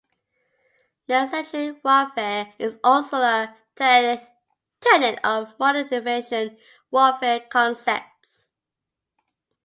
Netcentric 1.07 1.83
warfare 1.83 2.55
is 2.57 2.79
also 2.83 3.17
a 3.17 3.55
tenet 3.75 5.19
of 5.23 5.53
modern 5.59 5.81
information 5.83 6.57
warfare 6.89 7.41
concepts. 7.41 8.49